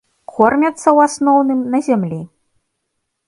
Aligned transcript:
Кормяцца, 0.37 0.93
у 0.99 1.01
асноўным, 1.07 1.59
на 1.73 1.79
зямлі. 1.87 2.19